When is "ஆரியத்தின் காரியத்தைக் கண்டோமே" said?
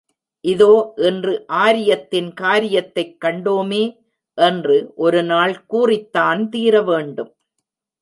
1.57-3.83